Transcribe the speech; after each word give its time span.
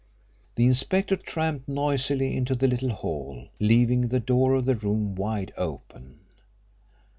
The 0.55 0.65
inspector 0.65 1.15
tramped 1.15 1.69
noisily 1.69 2.35
into 2.35 2.55
the 2.55 2.65
little 2.67 2.89
hall, 2.89 3.49
leaving 3.59 4.07
the 4.07 4.19
door 4.19 4.55
of 4.55 4.65
the 4.65 4.73
room 4.73 5.13
wide 5.13 5.53
open. 5.55 6.21